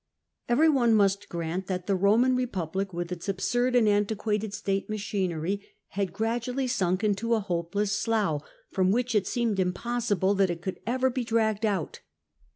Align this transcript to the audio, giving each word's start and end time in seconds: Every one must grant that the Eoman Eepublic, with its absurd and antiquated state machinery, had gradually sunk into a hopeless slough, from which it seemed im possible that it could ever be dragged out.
Every 0.49 0.67
one 0.67 0.95
must 0.95 1.29
grant 1.29 1.67
that 1.67 1.85
the 1.85 1.95
Eoman 1.95 2.33
Eepublic, 2.43 2.91
with 2.91 3.11
its 3.11 3.29
absurd 3.29 3.75
and 3.75 3.87
antiquated 3.87 4.51
state 4.51 4.89
machinery, 4.89 5.61
had 5.89 6.11
gradually 6.11 6.65
sunk 6.65 7.03
into 7.03 7.35
a 7.35 7.39
hopeless 7.39 7.91
slough, 7.91 8.41
from 8.71 8.89
which 8.89 9.13
it 9.13 9.27
seemed 9.27 9.59
im 9.59 9.73
possible 9.73 10.33
that 10.33 10.49
it 10.49 10.63
could 10.63 10.79
ever 10.87 11.11
be 11.11 11.23
dragged 11.23 11.67
out. 11.67 11.99